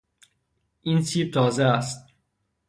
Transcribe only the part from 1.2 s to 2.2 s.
تازه است.